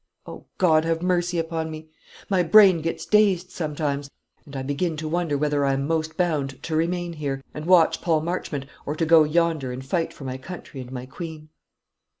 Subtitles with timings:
[0.25, 1.89] O God, have mercy upon me!
[2.27, 4.09] My brain gets dazed sometimes;
[4.47, 8.01] and I begin to wonder whether I am most bound to remain here and watch
[8.01, 11.49] Paul Marchmont, or to go yonder and fight for my country and my Queen."